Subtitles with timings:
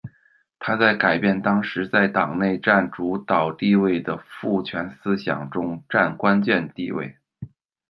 [0.57, 7.17] 她在改变当时在党内占主导地位的父权思想中占关键地位。